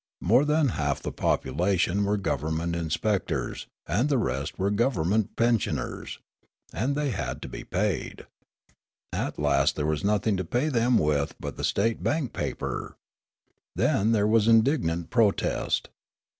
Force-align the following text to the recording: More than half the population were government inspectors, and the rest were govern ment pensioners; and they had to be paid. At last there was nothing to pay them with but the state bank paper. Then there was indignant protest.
More 0.21 0.45
than 0.45 0.69
half 0.69 0.99
the 0.99 1.11
population 1.11 2.03
were 2.05 2.17
government 2.17 2.75
inspectors, 2.75 3.67
and 3.85 4.09
the 4.09 4.17
rest 4.17 4.57
were 4.57 4.71
govern 4.71 5.09
ment 5.09 5.35
pensioners; 5.35 6.17
and 6.73 6.95
they 6.95 7.11
had 7.11 7.39
to 7.43 7.47
be 7.47 7.63
paid. 7.63 8.25
At 9.13 9.37
last 9.37 9.75
there 9.75 9.85
was 9.85 10.03
nothing 10.03 10.37
to 10.37 10.43
pay 10.43 10.69
them 10.69 10.97
with 10.97 11.35
but 11.39 11.55
the 11.55 11.63
state 11.63 12.01
bank 12.01 12.33
paper. 12.33 12.95
Then 13.75 14.11
there 14.11 14.25
was 14.25 14.47
indignant 14.47 15.11
protest. 15.11 15.87